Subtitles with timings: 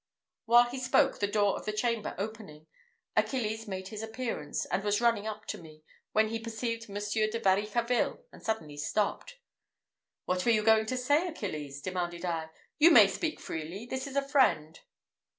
[0.45, 2.65] While he spoke, the door of the chamber opening,
[3.15, 7.39] Achilles made his appearance, and was running up to me, when he perceived Monsieur de
[7.39, 9.35] Varicarville, and suddenly stopped.
[10.25, 12.49] "What were you going to say, Achilles?" demanded I.
[12.79, 14.79] "You may speak freely: this is a friend."